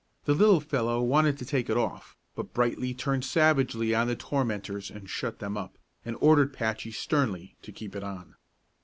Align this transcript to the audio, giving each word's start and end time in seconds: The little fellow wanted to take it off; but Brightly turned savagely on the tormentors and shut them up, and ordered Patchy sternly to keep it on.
The 0.25 0.33
little 0.33 0.59
fellow 0.61 0.99
wanted 1.03 1.37
to 1.37 1.45
take 1.45 1.69
it 1.69 1.77
off; 1.77 2.17
but 2.33 2.55
Brightly 2.55 2.91
turned 2.95 3.23
savagely 3.23 3.93
on 3.93 4.07
the 4.07 4.15
tormentors 4.15 4.89
and 4.89 5.07
shut 5.07 5.37
them 5.37 5.55
up, 5.55 5.77
and 6.03 6.17
ordered 6.19 6.53
Patchy 6.53 6.89
sternly 6.89 7.55
to 7.61 7.71
keep 7.71 7.95
it 7.95 8.03
on. 8.03 8.33